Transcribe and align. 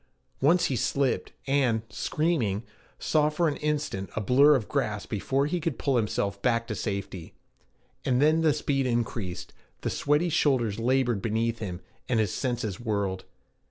Once 0.41 0.65
he 0.65 0.75
slipped, 0.75 1.31
and, 1.45 1.83
screaming, 1.89 2.63
saw 2.97 3.29
for 3.29 3.47
an 3.47 3.57
instant 3.57 4.09
a 4.15 4.19
blur 4.19 4.55
of 4.55 4.67
grass 4.67 5.05
before 5.05 5.45
he 5.45 5.59
could 5.59 5.77
pull 5.77 5.95
himself 5.95 6.41
back 6.41 6.65
to 6.65 6.73
safety. 6.73 7.35
And 8.03 8.19
then 8.19 8.41
the 8.41 8.51
speed 8.51 8.87
increased, 8.87 9.53
the 9.81 9.91
sweaty 9.91 10.29
shoulders 10.29 10.79
labored 10.79 11.21
beneath 11.21 11.59
him, 11.59 11.81
and 12.09 12.19
his 12.19 12.33
senses 12.33 12.79
whirled. 12.79 13.25